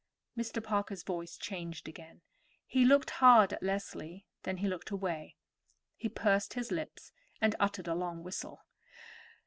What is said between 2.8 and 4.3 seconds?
looked hard at Leslie,